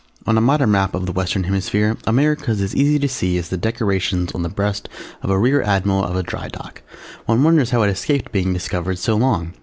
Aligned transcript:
On 0.25 0.35
a 0.35 0.41
modern 0.41 0.71
map 0.71 0.95
of 0.95 1.05
the 1.05 1.11
Western 1.11 1.43
Hemisphere 1.43 1.95
America 2.07 2.49
is 2.49 2.59
as 2.59 2.75
easy 2.75 2.97
to 2.97 3.07
see 3.07 3.37
as 3.37 3.49
the 3.49 3.55
Decorations 3.55 4.31
on 4.31 4.41
the 4.41 4.49
breast 4.49 4.89
of 5.21 5.29
a 5.29 5.37
Rear 5.37 5.61
Admiral 5.61 6.03
of 6.03 6.15
a 6.15 6.23
Dry 6.23 6.47
Dock. 6.47 6.81
One 7.27 7.43
wonders 7.43 7.69
how 7.69 7.83
it 7.83 7.89
escaped 7.91 8.31
being 8.31 8.51
discovered 8.51 8.97
so 8.97 9.15
long! 9.15 9.53